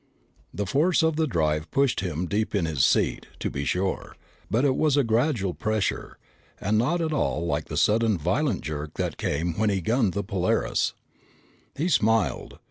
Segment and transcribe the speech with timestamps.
[0.51, 4.15] The force of the drive pushed him deep in his seat, to be sure,
[4.49, 6.17] but it was a gradual pressure
[6.59, 10.23] and not at all like the sudden violent jerk that came when he gunned the
[10.23, 10.95] Polaris.
[11.75, 12.57] He smiled.